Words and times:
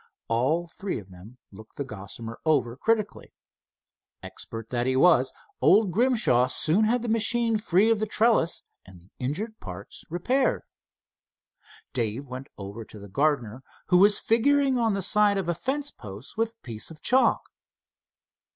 All 0.27 0.65
three 0.67 0.97
of 0.97 1.11
them 1.11 1.37
looked 1.51 1.75
the 1.75 1.83
Gossamer 1.83 2.39
over 2.43 2.75
critically. 2.75 3.35
Expert 4.23 4.69
that 4.69 4.87
he 4.87 4.95
was, 4.95 5.31
old 5.61 5.91
Grimshaw 5.91 6.47
soon 6.47 6.85
had 6.85 7.03
the 7.03 7.07
machine 7.07 7.59
free 7.59 7.91
of 7.91 7.99
the 7.99 8.07
trellis 8.07 8.63
and 8.83 8.99
the 8.99 9.11
injured 9.19 9.59
parts 9.59 10.03
repaired. 10.09 10.63
Dave 11.93 12.25
went 12.25 12.47
over 12.57 12.83
to 12.83 12.97
the 12.97 13.09
gardener, 13.09 13.61
who 13.89 13.99
was 13.99 14.19
figuring 14.19 14.75
on 14.75 14.95
the 14.95 15.03
side 15.03 15.37
of 15.37 15.47
a 15.47 15.53
fence 15.53 15.91
post 15.91 16.35
with 16.35 16.53
a 16.53 16.63
piece 16.65 16.89
of 16.89 17.03
chalk. 17.03 17.43